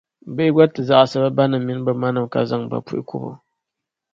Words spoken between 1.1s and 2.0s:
bɛ banim’ mini bɛ